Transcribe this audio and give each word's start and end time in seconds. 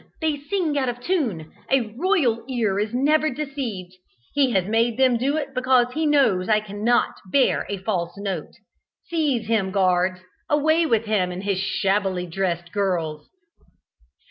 they 0.19 0.35
sing 0.35 0.75
out 0.79 0.89
of 0.89 0.99
tune! 0.99 1.53
A 1.69 1.93
royal 1.95 2.43
ear 2.49 2.79
is 2.79 2.91
never 2.91 3.29
deceived! 3.29 3.93
He 4.33 4.49
has 4.49 4.65
made 4.65 4.97
them 4.97 5.15
do 5.15 5.37
it 5.37 5.53
because 5.53 5.93
he 5.93 6.07
knows 6.07 6.49
I 6.49 6.59
cannot 6.59 7.13
bear 7.31 7.67
a 7.69 7.77
false 7.77 8.17
note. 8.17 8.53
Seize 9.11 9.45
him, 9.45 9.69
guards! 9.69 10.21
away 10.49 10.87
with 10.87 11.05
him 11.05 11.31
and 11.31 11.43
his 11.43 11.59
shabbily 11.59 12.25
dressed 12.25 12.71
girls!" 12.71 13.29